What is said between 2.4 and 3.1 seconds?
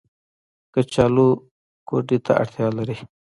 اړتيا لري